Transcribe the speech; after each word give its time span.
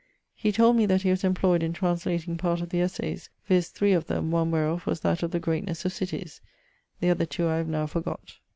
He 0.33 0.51
told 0.51 0.77
me 0.77 0.87
that 0.87 1.03
he 1.03 1.11
was 1.11 1.23
employed 1.23 1.61
in 1.61 1.73
translating 1.73 2.35
part 2.35 2.59
of 2.59 2.69
the 2.69 2.81
Essayes, 2.81 3.29
viz. 3.45 3.69
three 3.69 3.93
of 3.93 4.07
them, 4.07 4.31
one 4.31 4.49
wherof 4.49 4.87
was 4.87 5.01
that 5.01 5.21
of 5.21 5.29
the 5.29 5.39
Greatnesse 5.39 5.85
of 5.85 5.93
Cities, 5.93 6.41
the 7.01 7.11
other 7.11 7.27
two 7.27 7.47
I 7.47 7.57
have 7.57 7.67
now 7.67 7.85
forgott. 7.85 8.39